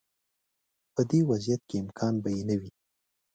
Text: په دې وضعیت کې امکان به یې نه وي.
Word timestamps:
په 0.93 1.01
دې 1.09 1.19
وضعیت 1.29 1.61
کې 1.69 1.75
امکان 1.83 2.13
به 2.23 2.29
یې 2.35 2.41
نه 2.49 2.55
وي. 2.61 2.71